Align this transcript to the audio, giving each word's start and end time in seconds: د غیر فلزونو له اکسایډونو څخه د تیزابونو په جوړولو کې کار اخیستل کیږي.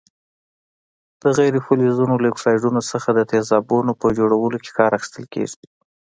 د 1.21 1.23
غیر 1.37 1.53
فلزونو 1.65 2.15
له 2.21 2.27
اکسایډونو 2.31 2.81
څخه 2.91 3.09
د 3.13 3.19
تیزابونو 3.31 3.91
په 4.01 4.07
جوړولو 4.17 4.57
کې 4.63 4.71
کار 4.77 4.91
اخیستل 4.97 5.25
کیږي. 5.33 5.59